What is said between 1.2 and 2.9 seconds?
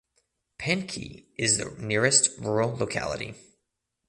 is the nearest rural